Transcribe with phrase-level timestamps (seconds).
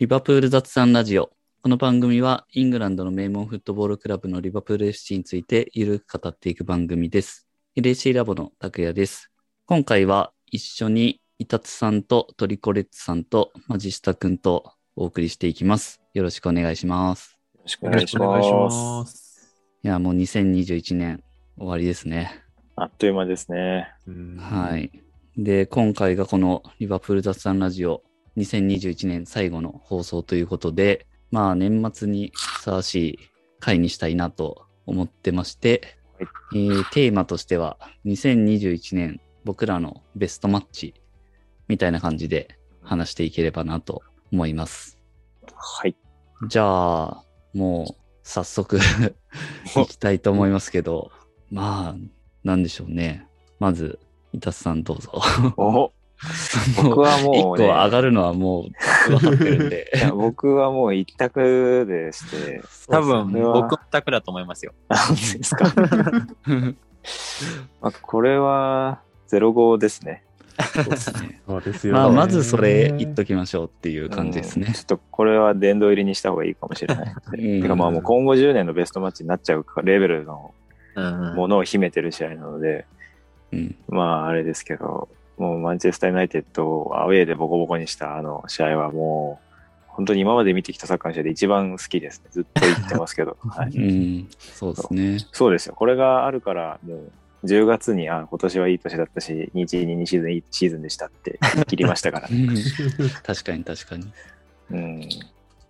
[0.00, 1.32] リバプール雑談ラジオ。
[1.60, 7.48] この番組はイングランドの名門フットボールクラブのリバプール FC についてゆるく語っていく番組です。
[7.76, 9.32] LAC ラボの拓也です。
[9.66, 16.00] 今回は一緒にイタツさんとトリコレッツさんとマジスタ君とお送りしていきます。
[16.14, 17.36] よろしくお願いします。
[17.56, 18.16] よろしくお願いし。
[18.16, 19.58] ます。
[19.82, 21.24] いや、もう2021年
[21.56, 22.44] 終わりですね。
[22.76, 23.92] あっという間ですね。
[24.38, 24.78] は。
[24.78, 24.92] い。
[25.36, 28.04] で、今回がこのリバプール雑談ラジオ
[28.38, 33.18] 2021年最後の放送ということで、まあ年末にふさわしい
[33.60, 40.94] 回にしたいなと思ってまして、えーテーマとしては2021年僕らのベストマッチ
[41.68, 44.98] みたいな感じで話していければなと思います。
[45.54, 45.96] はい。
[46.48, 48.78] じゃあ、もう早速
[49.76, 51.10] いきたいと思いますけど、
[51.50, 51.96] まあ、
[52.44, 53.26] なんでしょうね。
[53.58, 53.98] まず、
[54.32, 55.20] イタスさんどうぞ。
[55.56, 55.92] お
[56.82, 58.70] 僕はもう、ね、一個上がるのはもう
[59.10, 59.90] 分かってるんで。
[59.94, 64.72] いや僕はもう一択でして、多分、僕もタクだと思いますよ。
[64.88, 65.72] なんですか。
[67.80, 70.24] まあ、これは05ですね。
[70.74, 71.40] そうですね。
[71.46, 72.00] そうですよ、ね。
[72.00, 74.82] まあ、まずそれ言っときましょうっていう感じですねうんちょ。
[74.82, 77.14] っとこれは殿堂入りにした方がいいかもしれない。
[77.32, 80.52] うんてかまあもう今後10年のベストマッチになっちゃうレベルの
[80.96, 82.86] うんものを秘めてる試合なので、
[83.52, 83.76] うん。
[83.88, 85.08] まああれですけど、
[85.38, 92.30] もうマンチェスター・ユナイテッドをアウェーでボコボコにしたあの試合はもう、本当に今まで見てきたサッカーの試合で一番好きですね。
[92.30, 93.36] ずっと言ってますけど。
[93.48, 94.28] はい、うん。
[94.38, 95.18] そうですね。
[95.32, 95.74] そうですよ。
[95.74, 97.12] これがあるから、もう
[97.46, 102.32] 10月に、あ、今年はいい年だったし、2 1 2シーズンいいシーズンでしたって言い切りましたから う。
[102.32, 102.48] ん
[103.24, 104.12] 確かに確かに。
[104.70, 105.02] うん。
[105.02, 105.08] い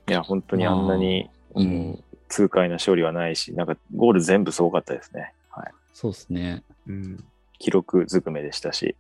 [0.07, 5.33] や、本当にあんなに、うん痛快な勝利はないし、なんかゴール全部すごかったですね。
[5.51, 5.73] はい。
[5.95, 6.63] そうですね。
[6.87, 7.25] うん。
[7.59, 8.97] 記録ずくめでしたし。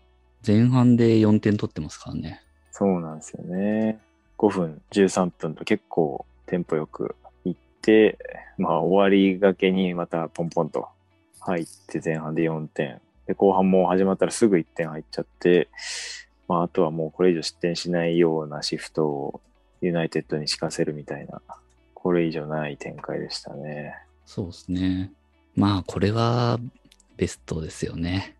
[0.46, 2.42] 前半で4点取ってますからね。
[2.72, 3.98] そうなんですよね。
[4.38, 8.18] 5分、13分と結構テンポよくいって、
[8.56, 10.88] まあ終わりがけにまたポンポンと
[11.40, 13.00] 入って前半で4点。
[13.26, 15.68] で、後半も始まったらすぐ1点入っちゃって、
[16.46, 19.40] まああとはもうこれ以上失点しないようなシフトを
[19.80, 21.42] ユナイテッドに敷かせるみたいな、
[21.94, 23.94] これ以上ない展開でしたね。
[24.24, 25.12] そうですね。
[25.54, 26.60] まあ、これは
[27.16, 28.36] ベストですよね。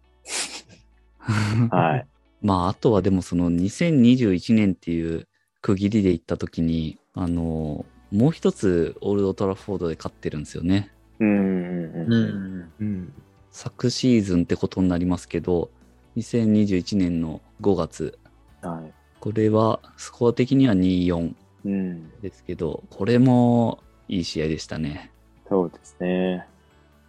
[1.70, 2.06] はい。
[2.42, 5.26] まあ、あとはでもその2021年っていう
[5.60, 10.90] 区切りで言ったときに、あの、もう一つオールドトラフォードで勝ってるんですよね。
[11.20, 12.58] うんうんううん。
[12.60, 12.72] ん。
[12.80, 13.12] うん。
[13.50, 15.70] 昨シーズンってことになりますけど、
[16.16, 18.18] 2021年の5月、
[18.62, 18.94] はい。
[19.20, 21.34] これはスコア的には2-4
[21.64, 22.10] うん。
[22.20, 25.12] ですけど、これもいい試合でしたね。
[25.48, 26.46] そうですね。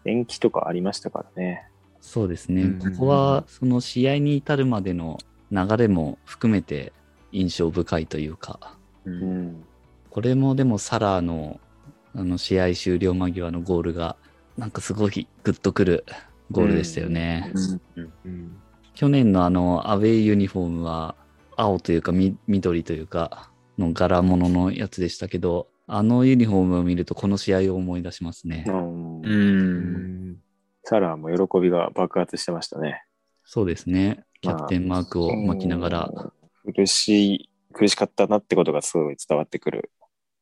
[0.06, 1.68] 延期とかありましたからね。
[2.02, 2.64] そうですね。
[2.64, 5.18] うんここはその試合に至るまでの
[5.52, 6.94] 流れも含めて
[7.32, 9.12] 印象深いというか、う。
[9.12, 9.64] うんん。
[10.10, 11.60] これもでもサラーの
[12.16, 14.16] あの試合終了間際のゴールが
[14.58, 16.06] なんかすごいグッとくる
[16.52, 17.52] ゴールでしたよね。
[17.96, 18.14] うん。
[18.26, 18.60] うん。
[18.96, 21.16] 去年のあのアウェイユニフォームは
[21.56, 28.66] 青というかみ緑というかの柄物のやつでしたけど、あのユニフォームを見るとこの試合を思い出しますね。
[28.68, 30.19] うん。
[30.90, 33.04] サラーも喜びが爆発してましたね。
[33.46, 34.24] そうですね。
[34.42, 36.12] キャプテンマークを巻きながら。
[36.12, 39.92] うん苦しい、苦しかったなってことがすごい伝わってくる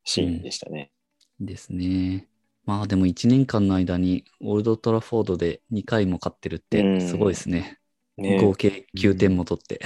[0.03, 0.91] シーンでしたね。
[1.39, 2.27] ですね。
[2.65, 7.77] まあでも1年間の間にオールドトラフォードで2回も勝ってるっうてんすごいですね。
[8.17, 9.81] ね合計9点も取って。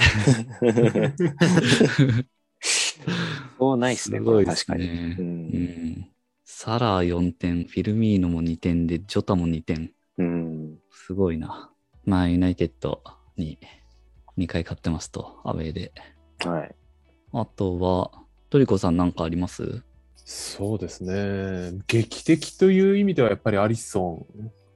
[3.58, 4.88] そうないっすね、 すごいです確かに。
[4.88, 5.16] ね。
[5.18, 6.08] ううんん。
[6.44, 9.92] サラー4点、フィルミーノも2点で、ジョタも2点。
[11.10, 11.14] うん。
[11.14, 11.70] すごいな。
[12.04, 13.02] まあユナイテッド
[13.36, 13.58] に
[14.38, 15.92] 2回勝ってますと、アウェーで。
[16.44, 16.74] はい。
[17.32, 18.10] あとは、
[18.50, 19.82] トリコさんなんかあります？
[20.16, 21.78] そうですね。
[21.86, 24.26] 劇的という意味ではやっぱりアリソ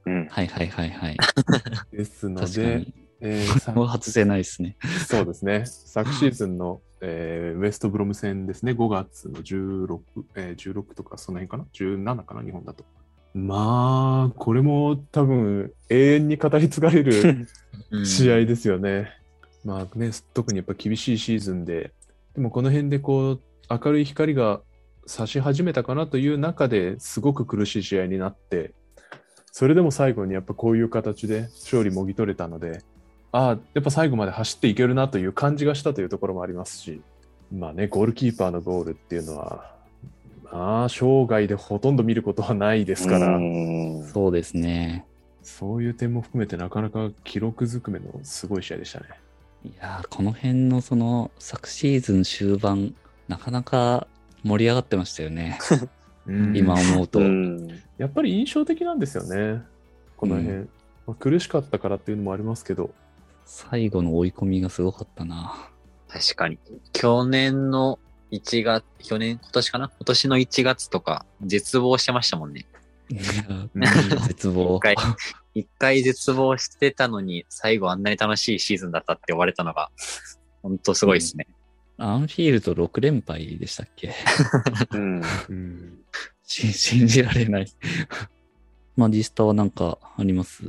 [0.05, 0.27] うん。
[0.27, 1.13] はいはいはいはい。
[1.13, 1.17] ン
[1.97, 2.93] ですのでに、。
[3.19, 4.77] えーさ もう外せないですね。
[5.07, 5.63] そうですね。
[5.65, 8.73] 昨シーズンの、えーウエストブロム戦ですね。
[8.73, 9.99] 5月の16、
[10.35, 12.43] えー16とかその辺かな ?17 かな？
[12.43, 12.85] 日本だと。
[13.37, 17.47] まあ、これも多分永遠に語り継がれる
[18.03, 19.11] 試合ですよね。
[19.63, 21.91] まあね、特にやっぱ厳しいシーズンで、
[22.33, 24.61] でもこの辺でこう、明るい光が
[25.05, 28.73] 差し始めたかなという中ですごく苦しい試合になって、
[29.51, 32.81] それでも最後にやっぱこういう形で勝利もぎ取れたので、
[33.31, 37.01] ああ、やっぱ最後まで走っていけるなという感じがしたというところもありますし、
[37.51, 39.76] まあね、ゴールキーパーのゴールっていうのは、
[40.57, 45.05] まあ、生涯でほとんど見ることはないですから、うんそうですね。
[45.43, 49.05] そういう点も含めてなかなか記録ずくめのすごい試合でしたね。
[49.63, 52.95] いやーこの辺のその昨シーズン終盤、
[53.27, 54.07] なかなか
[54.43, 55.59] 盛り上がってましたよね。
[56.25, 57.19] うん今思うと。
[57.19, 57.67] うん。
[57.99, 59.61] やっぱり印象的なんですよね。
[60.17, 60.55] この辺。
[60.55, 60.69] う
[61.05, 62.89] まあ、苦しかったからっていうのもありますけど。
[63.45, 65.69] 最後の追い込みがすごかったな。
[66.07, 66.57] 確かに。
[66.93, 67.99] 去年の
[68.31, 69.89] 1月、去年、今年かな？
[69.89, 72.65] 今年の1月とか、絶望してましたもんね。
[73.09, 74.79] い やうん絶望 一。
[74.81, 74.95] 回、
[75.55, 79.89] 一回絶望してたのに、最後あんなに楽しいシーズンだったって言われたのが、
[80.61, 81.47] 本当すごいですね。
[81.97, 84.13] アンフィールド6連敗でしたっけ？
[84.91, 85.21] うん。
[85.49, 85.99] うん。
[86.45, 87.67] し信じられない。
[88.95, 90.63] マジスタはなんかあります？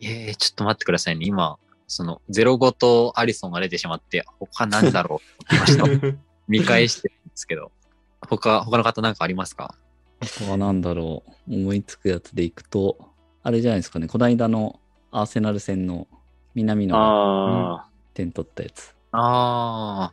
[0.00, 1.24] ええちょっと待ってくださいね。
[1.26, 6.16] 今、その、05とアリソンが出てしまって、他なんだろうって言いました。
[6.48, 7.72] 見返してるんですけど。
[8.20, 9.74] 他、他の方なんかありますか？
[10.20, 11.54] あとはなんだろう。
[11.54, 12.98] 思いつくやつでいくと、
[13.42, 14.08] あれじゃないですかね。
[14.08, 14.80] この間の
[15.12, 16.08] アーセナル戦の
[16.54, 18.94] 南野がああ、点取ったやつ。
[19.12, 20.12] あ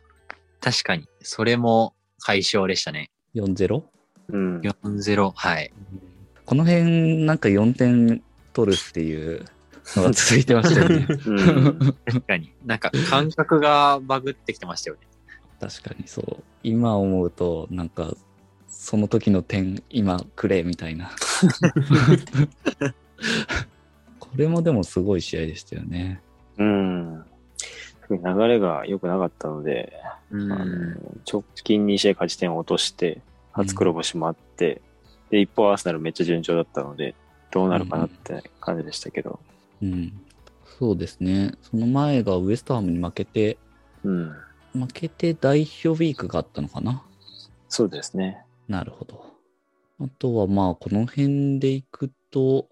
[0.60, 1.08] 確かに。
[1.22, 3.10] それも解消でしたね。
[3.34, 3.82] 4-0?
[4.28, 4.60] うん。
[4.60, 5.32] 4-0。
[5.34, 5.72] はい。
[6.46, 8.22] この辺なんか4点
[8.52, 9.44] 取るっていう
[9.96, 11.06] のが続いてましたよね。
[11.26, 11.94] うん。
[12.06, 12.52] 確かに。
[12.64, 15.02] なんか感覚がバグってきてましたよね。
[15.60, 16.42] 確かにそう。
[16.62, 18.14] 今思うと、なんか、
[18.68, 21.10] その時の点、今くれ、みたいな。
[24.18, 26.20] これもでもすごい試合でしたよね。
[26.58, 27.24] うん。
[28.10, 29.92] 流れが良くなかったので、
[30.30, 31.20] うあのん。
[31.30, 33.20] 直近2試合勝ち点を落として、
[33.52, 34.82] 初黒星もあって、
[35.30, 37.14] で、一方アーセナルめっちゃ順調だったので、
[37.50, 39.40] どうなるかなって感じでしたけど。
[39.82, 40.12] うん。
[40.78, 41.52] そうですね。
[41.62, 43.58] その前がウエストハムに負けて、
[44.02, 44.32] うん。
[44.72, 47.02] 負けて代表ウィークがあったのかな
[47.68, 48.44] そうですね。
[48.68, 49.24] なるほど。
[50.00, 52.68] あとはまあ、この辺でいくと、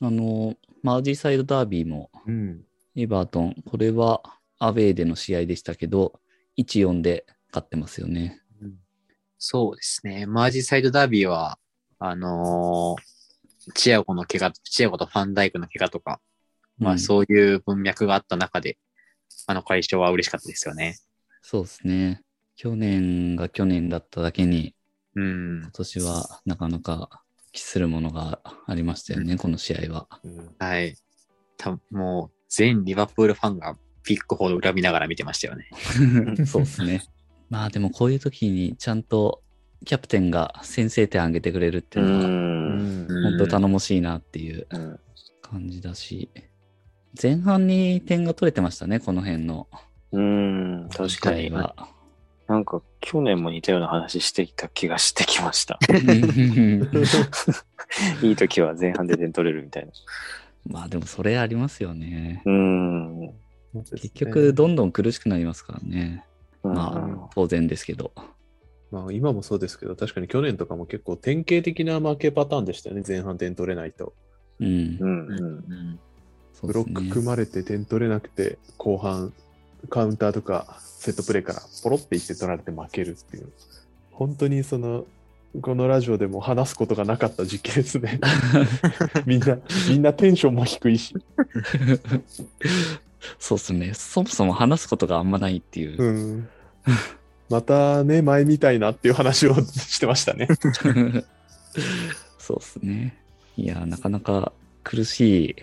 [0.00, 2.64] あの、マージーサイドダービーもうん。
[2.96, 4.22] エバートン、これは
[4.58, 6.18] アウェーでの試合でしたけど、
[6.56, 8.40] 1-4で勝ってますよね。
[9.38, 10.26] そうですね。
[10.26, 11.58] マージサイドダービーは、
[11.98, 13.16] あのー
[13.74, 16.20] チアゴの怪我、チアゴとファンダイクの怪我とか、
[16.78, 18.78] まあうんそういう文脈があった中で、
[19.46, 20.96] あの解消は嬉しかったですよね。
[21.42, 22.22] そうですね。
[22.56, 24.74] 去年が去年だっただけに、
[25.14, 25.70] うん今。
[25.70, 30.08] 年はなかなか期するものがありましたよね、この試合は。
[30.24, 30.96] うんはい。
[31.56, 35.68] たもう、全リバプールファンがピックほど恨みながら見てましたよね。
[36.46, 37.02] そうですね。
[37.48, 39.42] まあでもこういう時にちゃんと
[39.84, 42.02] キャプテンが先制点挙げてくれるってう。
[42.02, 43.38] いうのは、うんん。
[43.38, 45.00] 本当頼もしいなっていううん
[45.42, 46.28] 感じだし、
[47.20, 49.68] 前半に点が取れてましたね、この辺の
[50.12, 50.88] うん。
[50.90, 51.50] 確かに。
[51.50, 55.80] なんか去年も似たような話してきた気がしてきました。
[58.22, 59.92] いい時は前半で点取れるみたいな。
[60.68, 62.42] まあでもそれありますよね。
[62.44, 63.32] うん。
[63.90, 66.24] 結局どんどん苦しくなりますからね。
[66.62, 68.12] うんまあ当然ですけど。
[68.92, 73.02] まあ、今もそうですけど、確かに去年とかも結構典型的な負けパターンでしたよね。
[73.06, 74.14] 前半点取れないと。
[74.60, 74.96] うん。
[75.00, 75.26] うん。
[75.26, 76.00] ううん。
[76.64, 76.66] ん。
[76.66, 79.32] ブロック組まれて点取れなくて、後半
[79.88, 83.52] カウンターとかセットプレーからポロっていって取られて負けるっていう。
[84.12, 85.04] 本当にその、
[85.62, 88.20] このラジオでも話すことがなかった時期ですね。
[89.26, 89.58] みんな、
[89.88, 91.14] みんなテンションも低いし。
[93.38, 93.94] そうですね。
[93.94, 96.02] そもそも話すことがあんまないっていう。
[96.02, 96.48] うん。
[97.48, 100.48] またね、前みたいなっていう話をしてましたね。
[102.38, 103.16] そうですね。
[103.56, 105.56] いや、なかなか苦しい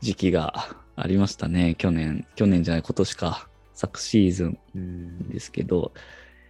[0.00, 1.74] 時期がありましたね。
[1.76, 3.48] 去年、去年じゃない、今年か。
[3.74, 5.92] 昨シーズンうんですけど、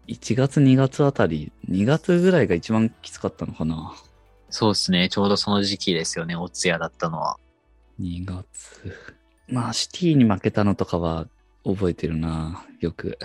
[0.07, 3.95] 1月、2月あたり、2月ぐらいが一番きつかったのかな。
[4.49, 5.11] そうですね。
[5.11, 6.35] ちょうどその時期ですよね。
[6.35, 7.37] おつやだったのは。
[8.01, 8.95] 2月。
[9.49, 11.27] まあ、シティに負けたのとかは
[11.65, 13.19] 覚えてるな、よく。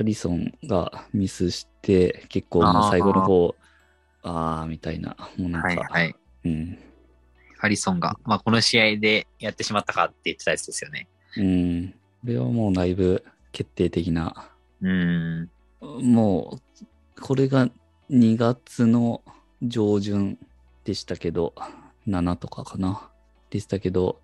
[0.00, 3.56] アリソンがミスして、結構もう最後の方、
[4.22, 6.14] あーみたいな、もうなんか、はいはい。
[6.44, 6.78] うん。
[7.58, 11.08] ハリソンが、まあこの試合でやってしまったかって言ってたやつですよね。
[11.36, 11.90] うん。
[11.90, 14.50] これはもうだいぶ決定的な。
[14.80, 15.50] うん。
[15.80, 17.68] もう、これが
[18.10, 19.22] 2月の
[19.62, 20.38] 上旬
[20.84, 21.54] でしたけど、
[22.06, 23.10] 7とかかな。
[23.50, 24.20] でしたけど、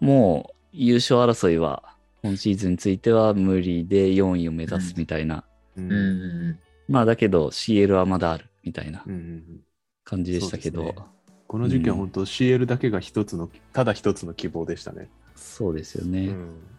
[0.00, 5.44] もう優勝争いは、今シーズンについては無理で4位を目指すみたいな。
[5.76, 6.58] うんうん。
[6.88, 9.60] まあだけど CL はまだあるみたいなうんうん
[10.04, 11.13] 感じでしたけど、そうですね
[11.46, 15.08] この時期は本当 CL だけが一つの、ただ一つの希望でしたね。
[15.36, 16.28] そうですよね。
[16.28, 16.74] うん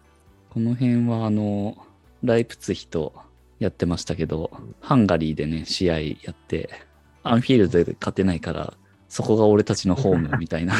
[0.55, 1.85] この辺はあの、
[2.23, 3.13] ライプツヒと
[3.59, 6.69] やってましたけど、ハンガリーでね、試合やって、
[7.23, 8.73] アンフィールドで勝てないから、
[9.09, 10.73] そこが俺たちのホーム みたいな。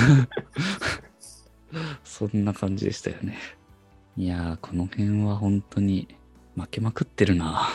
[2.06, 3.38] そんな感じでしたよね。
[4.16, 6.08] いやー、この辺は本当に
[6.56, 7.68] 負けまくってるな。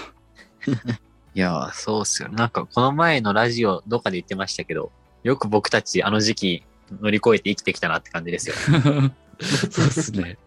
[1.35, 2.31] いやー、そうっすよ。
[2.31, 4.91] なんか、この前のラジオ、どっかで言ってましたけど、
[5.23, 6.63] よく僕たちあの時期
[7.01, 8.55] 乗り越えて生きてきたなって感じですよ。
[9.71, 10.39] そうですね。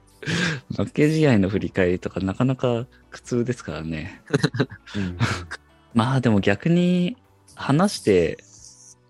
[0.75, 4.21] 負け試合の振り返りとかなかなか苦痛ですからね。
[4.95, 5.17] うん
[5.93, 7.17] まあでも逆に
[7.55, 8.43] 話して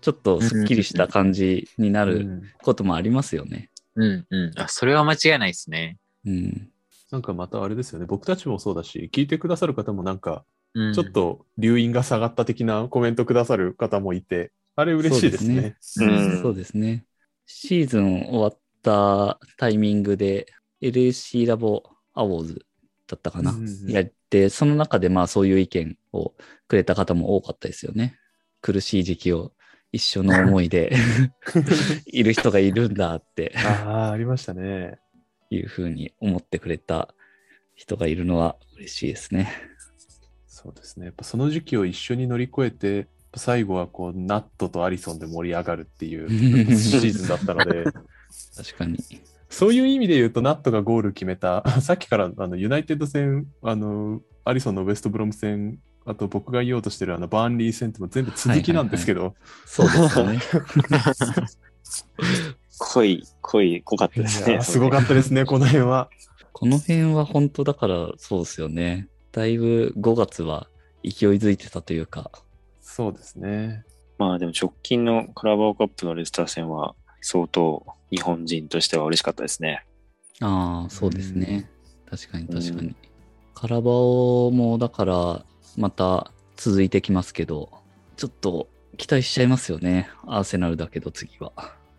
[0.02, 3.70] ちょっとスッキリした感じになるうんこともありますよね。
[3.96, 4.52] うんうん。
[4.56, 5.98] あ、それは間違いないですね。
[6.26, 6.68] うん。
[7.10, 8.06] なんかまたあれですよね。
[8.06, 10.44] 僕たちもそうだし、聞いてくださる方もなんか、
[10.74, 15.76] うん、ちょっと留飲が下がった的なコメントくださる方もいて、あれ嬉しいですね。
[16.00, 17.04] ううんんそうですね。
[17.46, 20.46] シーズン終わったタイミングで
[20.80, 21.82] LSC ラボ
[22.14, 22.66] アワーズ
[23.06, 23.52] だったかな。
[23.52, 26.34] うんうんやって、その中でまあそういう意見を
[26.66, 28.18] くれた方も多かったですよね。
[28.60, 29.52] 苦しい時期を
[29.92, 30.92] 一緒の思いで
[32.06, 34.98] いる人がいるんだってああ、ありましたね。
[35.50, 37.14] いうふうに思ってくれた
[37.74, 39.52] 人がいるのは嬉しいですね。
[40.46, 41.06] そうですね。
[41.06, 46.28] やっぱその時期を一緒に乗り越えて、最後はこう、ナットとアリソンで盛り上がるっていう
[46.76, 47.84] シーズンだったので、
[48.56, 48.98] 確かに。
[49.48, 60.40] そういう意味で言うと、ナットがゴール決めた、 さっきからあのユナイテッド戦、あの、アリソンのウエストブロム戦、あと僕が言おうとしてるあのバーンリー戦っても全部続きなんですけど、そうですよね。
[62.78, 64.60] 濃い、濃い、濃かったですね。
[64.60, 66.10] すごかったですね、この辺は。
[66.52, 69.08] この辺は本当だからそうですよね。
[69.32, 70.68] だいぶ5月は
[71.02, 72.30] 勢いづいてたというか。
[72.94, 73.84] そうですね。
[74.18, 79.84] まあでも直近のカラバオカップのレスター戦は相当日本人としては嬉しかったですね。
[80.40, 81.68] ああ、そうですね。
[82.08, 82.88] 確かに確かに。
[82.88, 82.96] うん
[83.52, 85.44] カラバオもだから
[85.76, 87.70] また続いてきますけど、
[88.16, 90.08] ちょっと期待しちゃいますよね。
[90.26, 91.52] アーセナルだけど次は。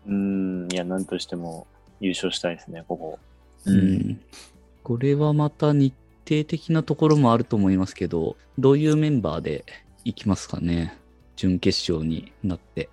[0.06, 1.66] うーん、いや、なんとしても
[2.00, 3.18] 優勝したいですね、ここ。
[3.66, 3.70] う。
[3.70, 3.78] うん
[4.12, 4.20] ん。
[4.82, 5.94] これはまた日
[6.28, 9.64] 程的なところもあると思いますけど、どういうメンバーで
[10.06, 10.96] いきますかね。
[11.34, 12.88] 準決勝になって、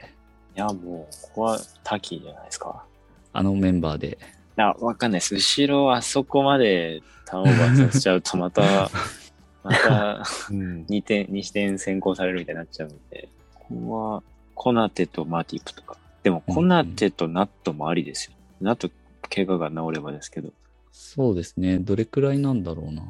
[0.56, 2.84] いや、もう、ここはタキじゃないですか。
[3.32, 4.18] あのメンバーで。
[4.58, 5.36] あ、わかんないです。
[5.36, 8.90] 後ろあそこまでターンオーバーさせちゃうと、また、
[9.64, 10.86] またうん。
[10.90, 14.24] 2点、2点先行されるみたいになっちゃうんで、ここは
[14.56, 15.98] コナテとマティップとか。
[16.24, 18.34] でも、コナテとナットもありですよ。
[18.60, 18.90] ナット、
[19.30, 20.52] 怪我が治ればですけど。
[20.92, 21.78] そうですね。
[21.78, 23.04] どれくらいなんだろうな。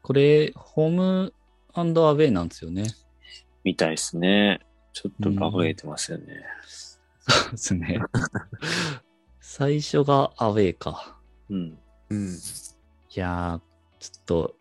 [0.00, 1.34] これ、ホーム
[1.74, 2.84] アウェイなんですよね。
[3.64, 4.60] みたいですね。
[4.92, 6.44] ちょっとバグれてますよね。
[7.26, 8.00] そうですね。
[9.40, 11.16] 最初がアウェイか。
[11.48, 11.78] うん。
[12.10, 12.28] うん。
[12.28, 13.60] いやー、
[14.00, 14.54] ちょっと、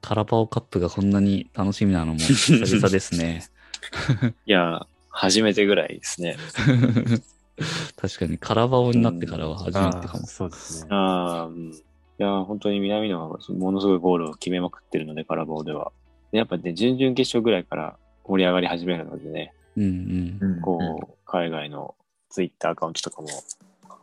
[0.00, 3.44] カラバオカップがこんなに楽しみなのも久々ですね。
[4.44, 6.36] いや、初めてぐらいですね。
[7.96, 10.26] 確かにカラバオになってからは初めてかも。
[10.26, 10.88] そうですね。
[10.90, 11.72] ああ、うん。
[11.72, 11.82] い
[12.18, 15.92] や、本当に南野がものすごいゴールを決めまくってるので、カラバオでは。
[16.32, 20.60] でやっぱね、準々決勝ぐらいから盛り上がり始めるのでね、うんうん。
[20.60, 21.94] こう、海外の
[22.30, 23.28] ツイッターアカウントとかも、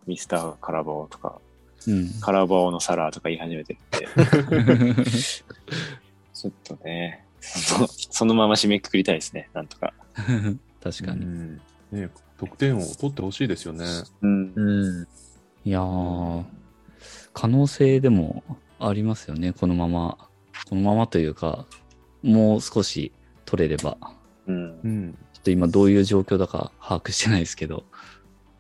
[0.06, 1.40] ミスターカラバオとか、
[1.88, 3.78] うん、カラバオのサラーとか言い始めて
[4.54, 9.94] るんで、 ちょっとね、そのそのまま締めくくりたいですね、なんとか。
[10.84, 11.26] 確かに。
[11.26, 11.62] うん
[11.92, 13.86] ね、得点を取ってほしいですよね。
[14.22, 14.54] うん。
[14.56, 15.08] うん。
[15.66, 16.46] いやー、
[17.34, 18.44] 可能性でも
[18.80, 19.54] ありますよね。
[19.54, 20.18] このまま。
[20.70, 21.66] このままというか、
[22.24, 23.12] もう少し
[23.52, 23.98] 取れれば。
[24.48, 24.88] うんう。
[24.88, 25.18] ん。
[25.34, 27.84] ちょっと今どういう状況だか把握してないですけど。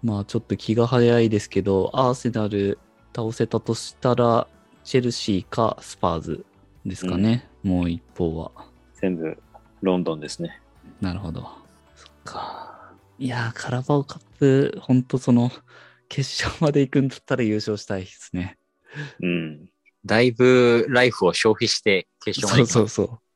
[0.03, 2.77] まあちょっと気が早いですけど、アーセナル
[3.15, 4.47] 倒せたとしたら、
[4.83, 6.45] チェルシーかスパーズ
[6.85, 7.47] ですかね。
[7.63, 8.51] もう一方は。
[8.95, 9.37] 全部、
[9.81, 10.59] ロンドンですね。
[10.99, 11.47] なるほど。
[11.95, 12.91] そっか。
[13.17, 15.51] いやー、カラバオカップ、ほんとその、
[16.09, 18.57] 決勝まで行くんだったら優勝したいですね。
[19.21, 19.69] うん。
[20.05, 23.13] だいぶライフを消費して決勝までそう行きそうます。
[23.13, 23.30] そう。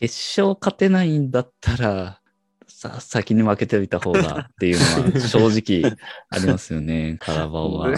[0.00, 2.20] 決勝勝てないんだったら、
[2.68, 5.38] さ、先に負けておいた方がっていうのは正
[5.82, 5.96] 直
[6.28, 7.94] ありますよね、 カラバオは。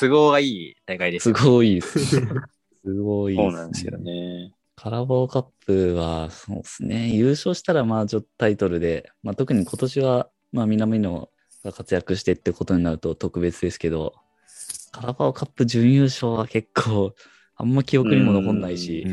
[0.00, 1.36] 都合がいい大会ですよ。
[1.36, 1.98] すごいです。
[2.84, 3.98] すごいそうなんですよ。
[3.98, 4.52] ね。
[4.76, 11.30] カラバオカップは、そうですね、優勝したらまあちょっとタイトルで、まあ特に今年は、まあ南野
[11.64, 14.14] が活躍してってことになると特別ですけど、
[14.92, 17.14] カラバオカップ準優勝は結構、
[17.56, 19.04] あんま記憶にも残んないし。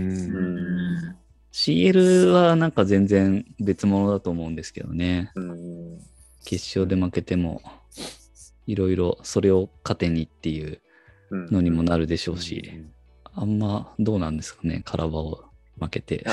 [1.52, 5.32] CL はなんか全然別物だと思うんですけどね。
[5.36, 6.00] うん。
[6.46, 7.62] 決勝で負けても、
[8.68, 10.80] いろいろそれを糧にっていう
[11.30, 12.84] うんのにもなるでしょうし、
[13.34, 15.44] あんまどうなんですかね、カラバオ
[15.80, 16.26] 負けて。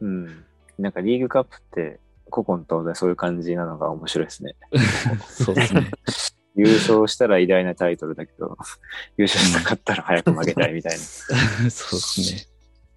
[0.00, 0.44] うん。
[0.78, 2.00] なんかリーグカップって、
[2.32, 4.54] 古今東西そういう感じなのが面白いですね。
[5.26, 5.90] そうですね。
[6.60, 8.58] 優勝したら偉大なタイトルだけど、
[9.16, 10.98] 優勝しなかったら早く負けたいみたいな。
[11.70, 12.46] そうですね。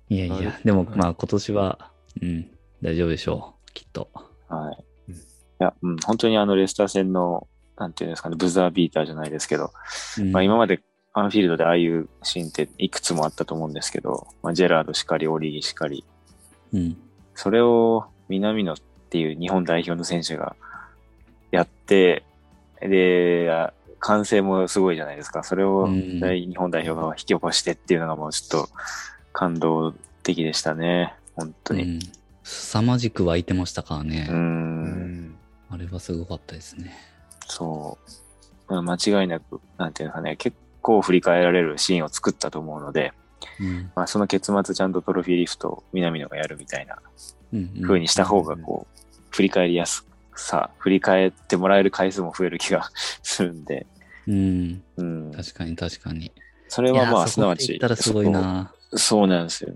[0.09, 1.91] いやいや、でもまあ今年は、
[2.21, 2.51] うん、
[2.81, 3.71] 大丈夫でしょう。
[3.73, 4.09] きっと。
[4.49, 4.83] はい。
[5.09, 5.19] うんい
[5.59, 9.71] や、うん、本当にあのレスター戦の、なんていうんですかね、ブザービーターじゃないですけど、
[10.17, 10.81] うんまあ今まで
[11.13, 16.03] アンフィールドでああいうシーンっていくつもあったと思うんですけど、まあ、ジェラードしかり、オリギしかり、
[16.73, 16.97] うん。
[17.35, 18.77] それを南野っ
[19.09, 20.55] ていう日本代表の選手が
[21.51, 22.23] やって、
[22.87, 25.43] で、あ歓声もすごいじゃないですか。
[25.43, 28.69] それを日本代表が引き起こしてっていうのがもうちょっと
[29.31, 31.15] 感動的でしたね。
[31.35, 31.83] 本当に。
[31.83, 31.99] うん。
[32.43, 34.27] 凄まじく湧いてましたからね。
[34.29, 34.33] う。
[34.33, 34.83] うん
[35.29, 35.35] ん。
[35.69, 36.93] あれはすごかったですね。
[37.47, 37.97] そ
[38.69, 38.73] う。
[38.73, 43.13] まあ間違いなく、なんていうのかね、結構振り返られるシーンを作ったと思うので、
[43.59, 43.91] うん。
[43.95, 46.97] まあその結末ちゃんとトロフィーリフトを南野がやるみたいな。
[47.83, 48.99] 風にした方がこう、
[49.29, 50.05] 振り返りやす
[50.39, 52.89] さ、振り返ってもらえる回数も増える気が
[53.23, 53.87] するんで、
[54.27, 54.83] うん。
[54.97, 55.31] うん。
[55.31, 56.31] 確かに確かに。
[56.67, 58.73] それはまあ、すなわちそこまで言っ、たらすごいな。
[58.91, 59.73] そうそうなんですよ。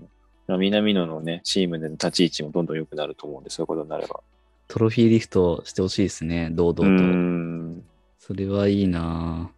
[0.48, 4.20] 南野のね、チームでの立ち位置もどんどん良くなると思うんで、そういうことになれば。
[4.66, 7.04] トロフィーリフトしてほしいですね、堂う々と。
[7.04, 7.82] ん。
[8.18, 9.50] それはいいな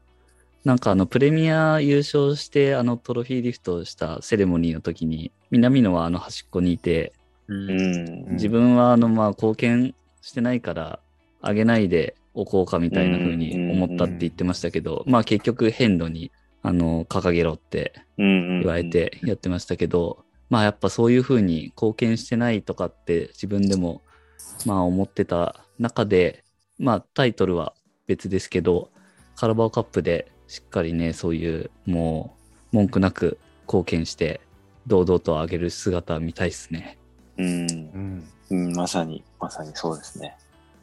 [0.64, 7.12] なんかあの、プレミア優勝して、あの、トロフィーリフトしたセレモニーの時に、南野はあの端っこにいて。
[7.48, 11.00] 自分はあの、まあ、貢献してないから、
[11.42, 16.30] あげないでおこうかみたいな風に思ったって言ってましたけど、まあ結局変路に、
[16.62, 18.84] あの、掲げろって言言われ。
[18.84, 24.02] てやってましたけど、まあやっぱそういう風に貢献してないとかって自分でも
[24.66, 26.44] まあ思ってた中で、
[26.78, 27.72] まあタイトルは
[28.06, 28.90] 別ですけど、
[29.36, 32.36] カラバオカップでしっかりね、そういうも
[32.72, 34.40] う文句なく貢献して
[34.86, 36.98] 堂々と上げる姿見たいっすね。
[37.38, 37.72] うんう。
[37.74, 38.24] ん。
[38.50, 40.36] うん、まさに、まさにそうですね。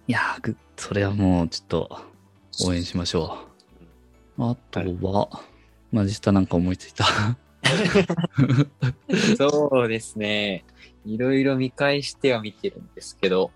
[0.07, 2.01] いやーぐそれはもうちょっと
[2.65, 3.37] 応援しましょ
[4.37, 4.43] う。
[4.43, 5.41] あとは、
[5.91, 7.05] マジスタなんか思いついた。
[9.37, 10.63] そうですね。
[11.05, 13.51] いろいろ見返しては見てるんですけど、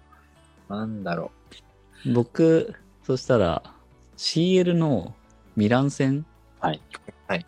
[0.67, 1.31] なんだろ
[2.13, 3.63] 僕、そしたら
[4.17, 5.15] CL の
[5.55, 6.25] ミラン戦
[6.59, 6.81] はい。
[7.27, 7.45] はい。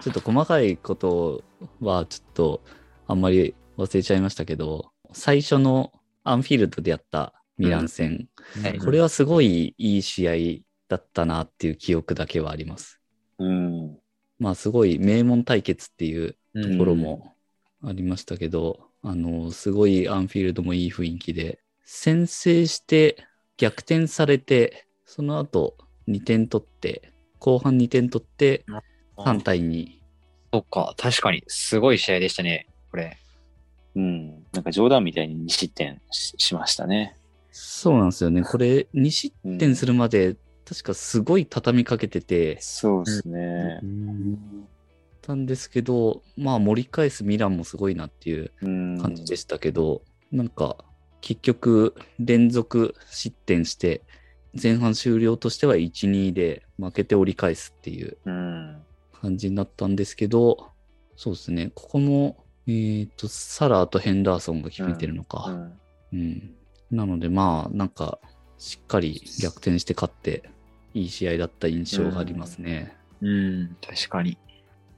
[0.00, 1.42] ちょっと細かいこと
[1.80, 2.60] はちょっと
[3.06, 5.92] あんまり忘れちゃいましたけど、最初の
[6.24, 8.28] アンフィールドでやったミラン戦、
[8.62, 10.32] はいこれはすごいいい試合
[10.88, 13.00] だったなっていう記憶だけはあります。
[13.38, 13.98] うん。
[14.38, 16.62] まあすごい名門対決っていうう。
[16.72, 17.34] ところも
[17.82, 25.76] ありましたけど、あの、すごいアンフィールドもいい雰囲気で、先制して逆転されて、その後
[26.08, 28.64] 2点取って、後半2点取って
[29.18, 30.00] 3対2。
[30.52, 33.18] そうか、確かに、すごい試合でしたね、これ。
[33.96, 34.43] うん。
[34.54, 37.16] なんか冗談みたいに2失点ししましたね。
[37.50, 38.42] そうなんですよね。
[38.42, 43.80] これ2失点するまで、確かすごい畳みかけててそうですね。
[45.20, 48.98] たんですけど、まあ盛り返すミランもすごいなっていううん。
[49.00, 50.76] 感じでしたけど、なんか
[51.20, 54.02] 結局連続失点して
[54.60, 58.82] 前半終了としては1-2で負けて折り返すっていううん。
[59.20, 60.68] 感じになったんですけど、
[61.16, 65.50] そうですね、ここも、えっ、と、サラーとヘンダーソンが決めてるのうか。
[65.50, 65.78] ん。
[66.12, 66.54] うん。
[66.90, 68.18] なのでまあ、なんか、
[68.58, 70.48] しっかり逆転して勝って、
[70.94, 72.96] いい試合だった印象がありますね。
[73.20, 74.38] うん、確かに。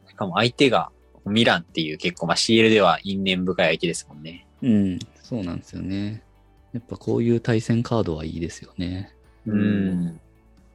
[0.08, 0.90] しかも相手が
[1.24, 4.46] ミランっていう結構、まあ CL では因縁深い相手ですもんね。
[4.62, 6.22] うん、そうなんですよね。
[6.72, 9.14] やっぱこういう対戦カードはいいですよね。
[9.46, 10.20] うん。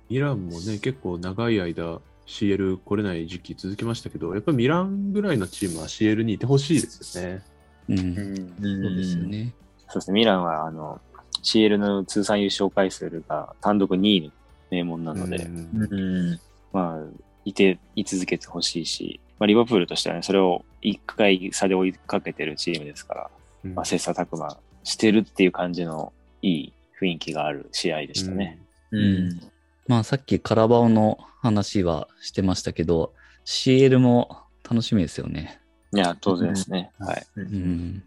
[0.09, 7.43] ミランもね、結構長い間 CL 来れない時期続きましたけど、やっぱりミランぐらいのチームは CL にいてほしいですよね。
[7.89, 8.83] うん、うん。
[8.83, 9.53] そうですよね。
[9.87, 10.13] そうですね。
[10.13, 11.01] ミランは、あの、
[11.43, 14.31] CL の通算優勝回数が単独2位の
[14.69, 16.39] 名門なので、うんうん。
[16.71, 23.29] まあ、いて、い続けてほしいし、まあ、リバプールとしてはね、それを一回差で追いかけてるチームですから、
[23.65, 28.59] うんまあ、切磋琢磨してるっていう感じのいい雰囲気がある試合でしたね。
[28.91, 29.50] うん。
[29.91, 35.59] まあさっきカラバオの話はしてましたけど、CL も楽しみですよね。
[35.93, 36.91] いや、当然ですね。
[36.97, 37.27] はい。
[37.35, 37.41] う。
[37.41, 38.03] うんん。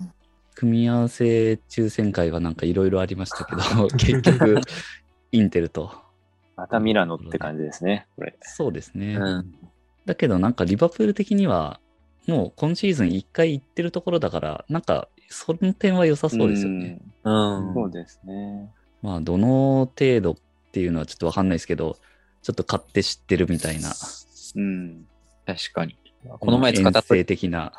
[0.54, 4.62] 組み合わせ抽選会はなんかいろいろありましたけど、 結局、
[5.30, 5.92] インテルと。
[6.56, 8.34] またミラノって感じですね、これ。
[8.40, 9.16] そうですね。
[9.16, 9.54] うん。
[10.06, 11.80] だけどなんかリバプール的には、
[12.26, 17.02] もう今シーズン一回行ってるところだから、なんかその点は良さそうですよね。
[17.24, 17.74] うん。
[17.74, 18.72] そうですね。
[19.02, 20.36] まあどの程度
[20.74, 21.96] っていうのはちょっとわかんないですけど、
[22.42, 23.92] ちょっと買って知ってるみたいな。
[24.56, 25.06] うん。
[25.46, 25.96] 確かに。
[26.40, 27.72] この前使った遠征的な。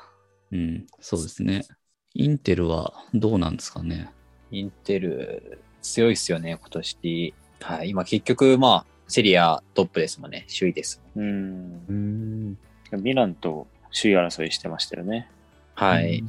[0.53, 1.65] うん、そうですね。
[2.13, 4.09] インテルはどうなんですかね。
[4.49, 7.33] インテル、強いっすよね、今年。
[7.59, 7.89] はい。
[7.89, 10.47] 今結局、まあ、セリアトップですもんね。
[10.57, 11.01] 首位です。
[11.17, 11.91] うんう。
[11.91, 12.57] ん。
[12.93, 15.29] ミランと首位争いしてましたよね。
[15.73, 16.23] はい。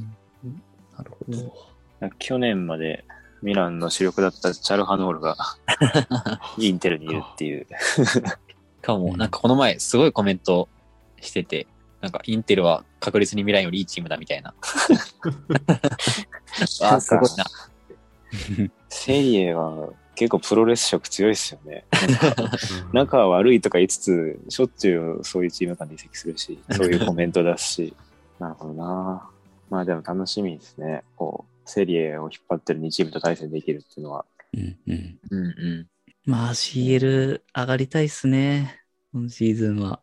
[0.98, 2.10] なるほど。
[2.18, 3.04] 去年まで
[3.42, 5.36] ミランの主力だったチャルハノールが
[6.58, 7.66] インテルにいるっていう。
[7.66, 8.22] し
[8.82, 10.68] かも、なんかこの前、すごいコメント
[11.20, 11.66] してて、
[12.00, 14.54] なんかインテルは確実にミランよりいいチームだみたいな。
[16.82, 17.44] あ、すごいな。
[18.88, 21.84] セリエは結構プロレス色強いですよね。
[22.92, 27.94] 仲は悪いとか言いつつ、しょっちゅうそういうチーム間で移籍するし、そういうコメントだし。
[28.38, 29.28] なるほどな。
[29.68, 31.02] まあでも楽しみですね。
[31.16, 34.24] こう、セリエを引っ張ってる2チームと対戦できるっていうのは。
[34.54, 35.18] うんうん。
[35.30, 35.86] うんうん。
[36.24, 38.80] まあ CL 上がりたいっすね。
[39.12, 40.00] 今シーズンは。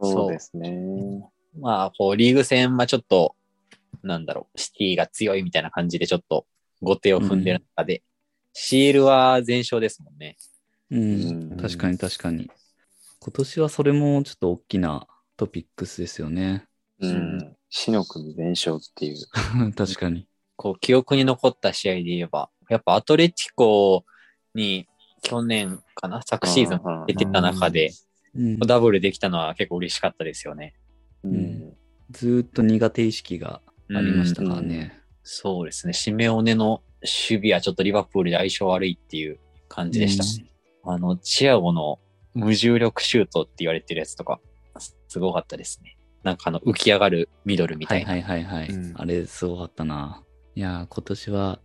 [0.00, 1.30] そうですね。
[1.58, 3.36] まあ、こう、リーグ戦はちょっと、
[4.02, 6.46] なんだろう、シティが強いみたいな感じでちょっと
[6.80, 8.02] 後手を踏んでる中で、
[8.54, 10.36] CL は全勝ですもんね。
[10.90, 11.52] うん。
[11.52, 12.50] うん確かに確かに。
[13.20, 16.66] 今年はそれもちょっと大きなトピックスですよね。
[17.00, 17.56] うん。
[17.68, 19.26] 死の組全勝っていう。
[19.76, 20.26] 確かに。
[20.62, 24.04] こう、記憶に残った試合で言えば、やっぱアトレティコ
[24.54, 24.86] に
[25.20, 27.90] 去年かな、昨シーズン出てた中で、
[28.36, 30.74] うん、ダブルできたのは結構嬉しかったですよね。
[31.24, 31.72] うん。
[32.12, 35.00] ずーっと苦手意識がありましたからね。
[35.24, 35.92] そうですね。
[35.92, 40.92] シメオネの守備はちょっとリバプールで相性悪いっていう感じでした。
[40.92, 41.98] あの、チアゴの
[42.34, 44.40] 無重力シュートって言われてるやつとか、
[45.08, 45.98] すごかったですね。
[46.22, 48.12] なんかあの、浮き上がるミドルみたいな。
[48.12, 48.68] はいはいはいはい。
[48.68, 50.22] うんあれすごかったな。
[50.54, 51.60] いやー、今年は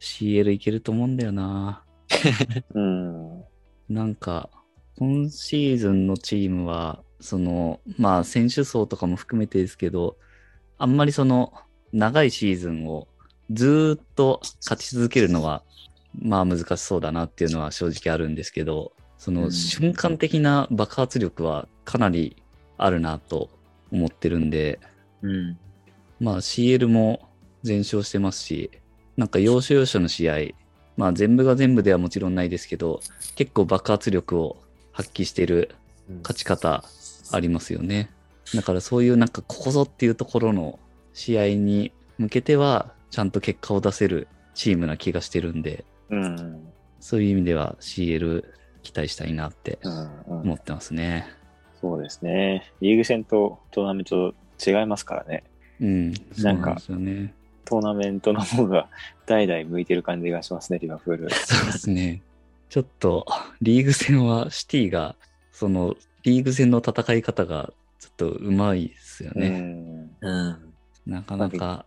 [0.00, 1.84] CL いけると思うんだよな。
[2.74, 3.44] うん。
[3.88, 4.50] なんか、
[4.98, 10.16] 今シーズンのチームは、その、まあ、選手層とかも含めてですけど、
[10.78, 11.52] あんまりその、
[11.92, 13.08] 長いシーズンを
[13.52, 15.62] ずーっと勝ち続けるのは、
[16.18, 22.42] まあ難しそうだなっていうのは正直あるんですけど、そうのん瞬間的な爆発力はかなり
[22.78, 23.50] あるなと
[23.92, 24.78] 思ってるんで、
[25.22, 25.58] うん。
[26.20, 27.28] まあ CL も
[27.62, 28.70] 全勝してますし、
[29.16, 30.36] なんか要所要所の試合、
[30.96, 33.00] まあ全部が全部ではもちろんないですけど、
[33.34, 34.56] 結構爆発力を
[34.92, 35.74] 発揮してる
[36.22, 36.84] 勝ち方
[37.32, 38.10] ありますよね。
[38.54, 40.78] だからそういうなんかここぞっていうところの
[41.12, 46.66] 試合に向けてはちゃんと結果を出せるチームな気がしてるんで、うん。
[47.00, 48.44] そういう意味では CL
[48.82, 49.92] 期待したいなってうん。
[49.92, 51.26] うん思ってますね。
[51.80, 52.72] そうですね。
[52.80, 55.44] リーグ戦とトーナメント違いますからね。
[55.80, 56.12] うん。
[56.38, 57.34] なんかそうですよね。
[57.64, 58.88] トーナメントの方が
[59.26, 61.30] 代々向いてる感じがしますね、リバプール。
[61.30, 62.22] そうですね。
[62.68, 63.26] ちょっと、
[63.60, 65.16] リーグ戦はシティが、
[65.52, 69.48] その、リーグ戦の戦い方が、ちょっとうまいですようね。
[69.48, 70.10] ん。
[70.20, 70.74] うん。
[71.06, 71.86] なかなか、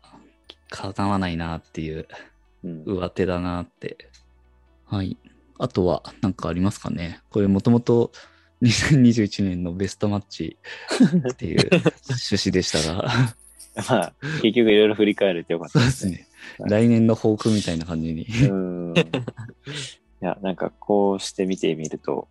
[0.70, 2.08] かなわないなっていう、
[2.64, 4.10] うん上手だなって。
[4.86, 5.18] はい。
[5.60, 7.22] あとは、なんかありますかね。
[7.30, 8.12] これ、もともと、
[8.62, 10.58] 2021年のベストマッチ
[11.30, 11.70] っていう
[12.08, 13.36] 趣旨でしたが、
[13.90, 16.28] まあ、結局いろいろ振り返れてよかったそうですね。
[16.60, 18.26] 来年の抱負みたいな感じに。
[18.50, 18.94] うん。
[18.96, 19.04] い
[20.22, 22.28] や、なんかこうして見てみると、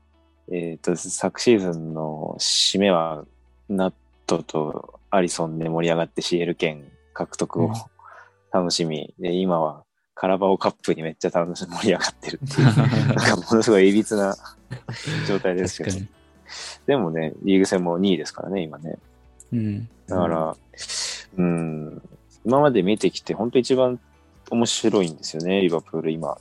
[0.51, 3.25] えっ、と、昨シーズンの締めは、
[3.69, 3.93] ナッ
[4.27, 7.73] トとアリソンで盛り上がって CL 権獲得をうん
[8.53, 9.83] 楽しみ、で、今は
[10.15, 14.37] カラバオカップにめっちゃ楽しみ盛り上がってるっていう、なんかものすごい歪な
[15.27, 15.99] 状態ですけど。
[16.87, 18.99] でもね、リーグ戦も2位ですからね、今ね。
[19.53, 19.89] うん。
[20.07, 20.57] だから、うん、
[21.37, 24.01] 今まで見てきて、本当一番
[24.51, 26.37] 面白いんですよね、リバプール今。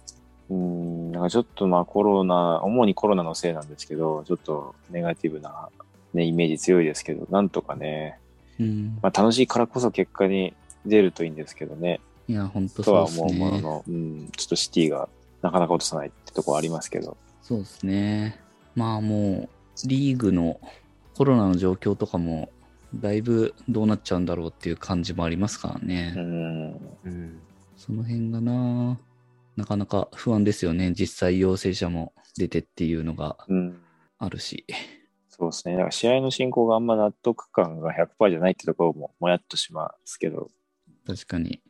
[0.49, 5.69] うん、なんかちょっとまあコロナ、主にコロナのせいなんですけど、ちょっとネガティブな、
[6.13, 8.19] ね、イメージ強いですけど、なんとかね、
[8.60, 8.99] うん。
[9.01, 10.54] まあ楽しいからこそ結果に
[10.86, 13.62] 出るといいんですけどね、いや、本当とそうですは思うものね。
[13.62, 15.08] の、うん、ちょっとシティが
[15.41, 18.39] なかなか落とさないってとこありますけど、そうですね。
[18.75, 19.49] まあも
[19.86, 20.60] う、リーグの
[21.15, 22.49] コロナの状況とかも、
[22.95, 26.13] だいぶどうなっちゃうんだろうっていう感じもありますからね。
[26.15, 26.71] うん、
[27.06, 27.39] うん。
[27.77, 28.99] その辺がな、
[29.56, 30.93] なかなか不安ですよね。
[30.93, 33.77] 実際陽性者も出てっていうのがうん、
[34.17, 34.65] あるし。
[35.30, 35.73] そうですね。
[35.73, 40.49] だから試合の進行があんま納得感が100%じゃないってところももやっとしますけど、
[41.08, 41.62] 確かに、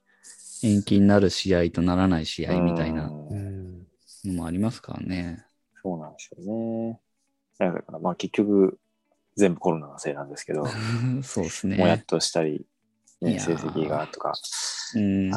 [0.63, 3.87] 延期になる試合とならない試合みたいなうんうん。
[4.25, 5.45] のもありますからね。
[5.81, 6.99] そうなんですよね。
[7.57, 8.77] だから、まあ結局、
[9.35, 10.65] 全部コロナのせいなんですけど、
[11.23, 11.77] そうですね。
[11.77, 12.65] もやっとしたり、
[13.21, 14.33] ね、成績がとか。
[14.95, 15.31] うん。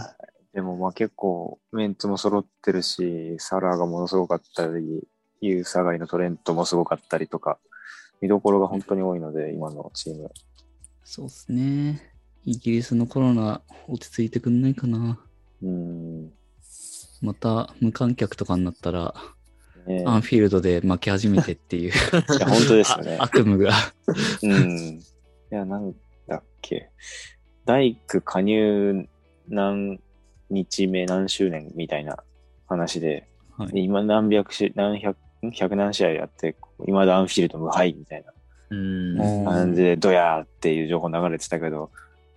[0.53, 5.07] でもまあ結構、メンツも揃ってるし、サラーがものすごかったり、
[5.41, 7.59] ユーサガイのトレントもすごかったりとか、
[8.21, 10.31] 見どころが本当に多いので、今のチーム。
[11.05, 12.15] そうですね。
[12.45, 15.21] イギリスのコロナ落ち着いてくんないかな。
[15.63, 16.33] うん。
[17.21, 19.15] また無観客とかになったら、
[19.87, 21.93] ね、アンフィールドで負け始めてっていうい
[22.41, 23.25] や本当ですよねあ。
[23.25, 23.73] 悪夢が。
[24.43, 24.99] うん。
[24.99, 25.01] い
[25.51, 25.95] や、なん
[26.27, 26.89] だっけ。
[27.67, 29.07] 大工加入
[29.49, 30.01] 何
[30.51, 32.23] 日目何周年みたいな
[32.67, 35.17] 話で、はいで今何百し、何百、
[35.47, 38.33] ん百何試合やって、今だアンフィールド無敗みたいな
[39.45, 41.91] 感じで、ドヤーっていう情報流れてたけど、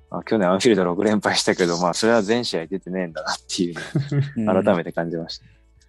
[0.09, 3.75] あ去年アンフィールド6連敗したけど、まあ、それは全試合出てねえんだなっていう
[4.63, 5.45] 改めて感じました。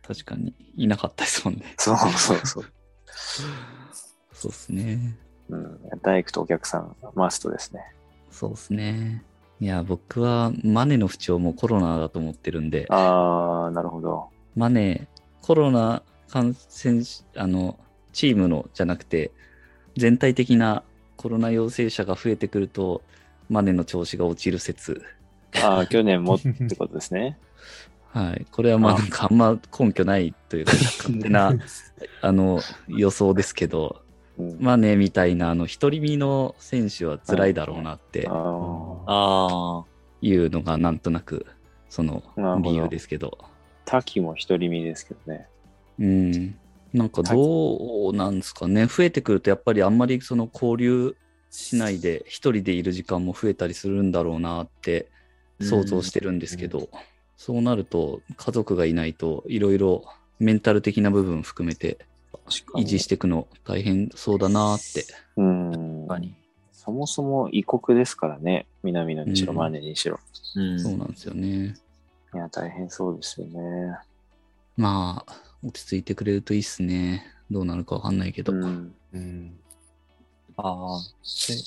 [0.08, 1.74] 確かに、いなかったですもんね。
[1.76, 2.64] そうそうそう。
[4.32, 5.18] そうですね。
[5.50, 7.82] うん、大工とお客さん、マストですね。
[8.30, 9.22] そうですね。
[9.60, 14.30] いや、僕はマネの不調もコロナだと思ってるんで、あー、なるほど。
[14.56, 15.08] マネ、
[15.42, 17.78] コロナ感染し、あの、
[18.12, 19.30] チームのじゃなくて、
[19.94, 20.84] 全体的な
[21.16, 23.02] コロナ陽性者が増えてくると、
[23.50, 25.02] マネの調子が落ちる説。
[25.56, 27.38] あー、去年もってことですね。
[28.08, 28.46] はい。
[28.50, 31.54] これはまああなんかあんま根拠ないというか、 勝手な、
[32.22, 34.02] あの、予想ですけど、
[34.38, 38.28] うん、マネみたいな、あの、独り身の選手は辛いだろうなって。
[40.20, 41.46] いうのがなんとなく、
[41.88, 42.22] その
[42.62, 43.38] 理由ですけど。
[43.84, 45.46] 滝も独り身ですけどね。
[45.98, 46.58] うん。
[46.92, 48.86] なんかどうなんですかね。
[48.86, 51.16] 増えてくるとやっぱりあんまりその交流
[51.50, 55.08] しないで一人でいる時間も増えたりするんだろうなって
[55.60, 56.88] 想像してるんですけど、
[57.38, 60.04] そうなると家族がいないといろいろ
[60.40, 61.98] メンタル的な部分含めて
[62.74, 65.06] 維持していくの大変そうだなって。
[65.36, 65.70] うん。
[65.72, 66.34] 確かに。
[66.72, 68.66] そもそも異国ですからね。
[68.82, 70.18] 南野にしろ、うんマネにしろ。
[70.56, 70.80] うん。
[70.80, 71.76] そうなんですよね。
[72.34, 73.96] いや、大変そうですよね。
[74.76, 77.24] まあ、落ち着いてくれるといいっすね。
[77.50, 78.52] どうなるかわかんないけど。
[78.52, 78.94] うん。
[79.12, 79.54] うん
[80.56, 81.00] ああ。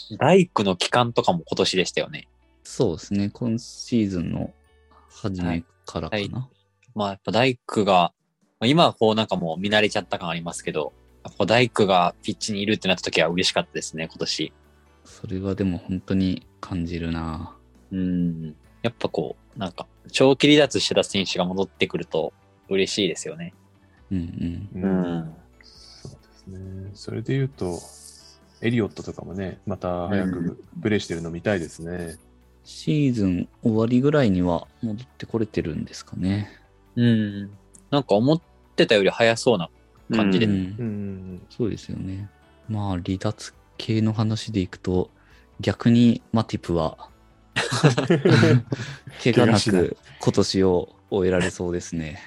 [0.10, 2.28] で大工の期間とかも今年でしたよね。
[2.64, 3.30] そうですね。
[3.30, 4.52] 今シーズンの
[5.12, 6.20] 初めからかな。
[6.20, 6.32] はい
[6.94, 7.94] まあやっぱ大工が、
[8.60, 10.94] まあ今はこうなんかもう見慣れちゃった感ありますけど、
[11.24, 14.54] こう大工がピッチにいるってなった時は嬉しかったですね、今年。
[15.06, 17.56] それはでも本当に感じるな。
[17.92, 18.56] うん。
[18.82, 22.34] やっぱこう、なんか、長期離脱してた選手が戻ってくると
[22.70, 23.54] 嬉しいですよね。
[24.12, 24.84] うんうん。
[24.84, 25.36] ううんん。
[25.64, 26.92] そうですね。
[26.94, 27.80] それで言うと、
[28.62, 32.18] エリオットとかもね、また早くプレイしてるの見たいですね。
[32.64, 36.52] シーズン終わりぐらいには戻ってこれてるんですかね。
[36.96, 37.50] うん。
[37.90, 38.42] なんか思っ
[38.76, 39.70] てたより早そうな
[40.14, 40.46] 感じで。
[40.46, 41.42] うんうん。
[41.50, 42.30] そうですよね。
[42.70, 45.10] まあ、離脱系の話でいくと、
[45.60, 47.10] 逆にマティプは、
[49.24, 52.20] 怪我なく今年を終えられそうですね。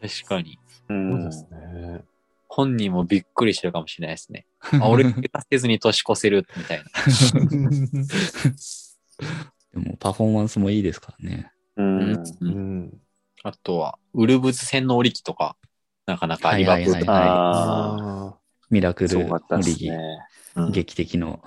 [0.00, 0.58] 確かに。
[0.88, 0.92] う。
[0.92, 2.02] そうんですね。
[2.48, 4.44] 本人もびっくりしてるかもしれないですね。
[4.80, 6.84] あ俺、怪我せずに年越せるみたいな。
[9.74, 11.50] でもパフォーマンスもいいですからね。
[11.76, 12.12] うん。
[12.12, 12.92] んん。
[13.42, 15.56] あとは、ウルブズ戦の折り機とか、
[16.06, 19.96] なかなかリバプールはいはいはいあああ、すミラクルごかったオリギ、ですね。
[20.56, 21.42] うん劇的の。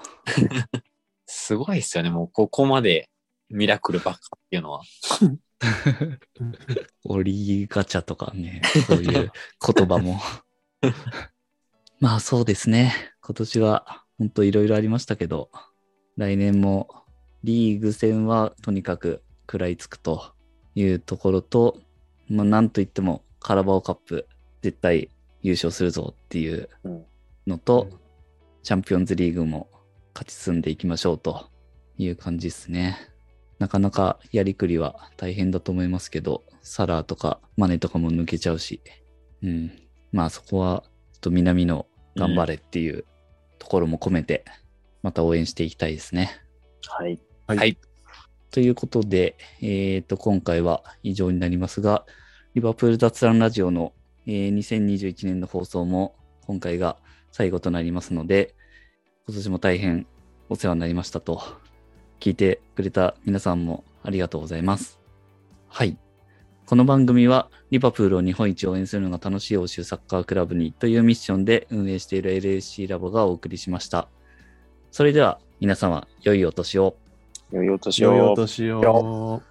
[1.27, 2.09] すごいですよね。
[2.09, 3.09] もうここまで
[3.49, 4.81] ミラクルばっかっていうのは。
[7.05, 9.31] オリガチャとかね、そういう
[9.75, 10.19] 言葉も。
[11.99, 12.93] まあそうですね。
[13.21, 15.51] 今年は本当いろいろありましたけど、
[16.17, 17.04] 来年も
[17.45, 20.33] リーグ戦はとにかく食らいつくと
[20.75, 21.79] いうところと、
[22.27, 24.27] まあなんといってもカラバオカップ
[24.61, 25.09] 絶対
[25.41, 26.69] 優勝するぞっていう
[27.47, 28.05] のと、うん
[28.65, 29.69] チャンピオンズリーグも
[30.15, 31.51] 勝ち進んでいきましょうと
[31.99, 32.97] いう感じですね。
[33.59, 38.81] なかなかやりくりは大変だと思いますけど、サラーとかマネとかも抜けちゃうし、
[39.43, 39.71] うん。
[40.11, 40.81] まあそこは、
[41.13, 43.05] ちょっと南の頑張れっていう
[43.59, 44.45] ところも込めて、
[45.03, 46.31] また応援していきたいですね。
[46.87, 47.19] はい。
[47.47, 47.77] はいはい
[48.49, 52.05] ということで、えっ、と、今回は以上になりますが、
[52.53, 53.91] リバプール雑談ラジオの、
[54.25, 56.15] えー2021年の放送も
[56.47, 56.95] 今回が
[57.33, 58.55] 最後となりますので、
[59.27, 60.07] 今年も大変
[60.47, 61.43] お世話になりましたと、
[62.21, 65.01] 聞いてくれた皆さんもありがとうございます。
[65.67, 65.97] はい。
[66.65, 74.07] この番組は、リバプールを日本一応援するのが楽しい欧州サッカークラブにというミッションで運営している LSC ラボがお送りしました。
[74.91, 76.95] それでは皆様、良いお年を。
[77.51, 78.35] 良いお年良いおを。
[78.35, 79.41] 年を。